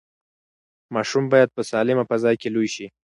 [0.95, 2.87] ماشومان باید په سالمه فضا کې لوی شي.